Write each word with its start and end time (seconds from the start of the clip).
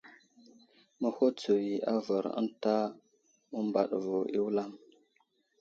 Məhutsiyo 1.01 1.53
i 1.71 1.73
avər 1.93 2.25
ənta 2.41 2.75
məmbaɗ 3.51 3.89
vo 4.05 4.17
i 4.37 4.37
wulam. 4.43 4.71